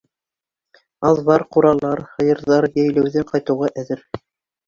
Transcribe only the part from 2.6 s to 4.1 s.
йәйләүҙән ҡайтыуға әҙер.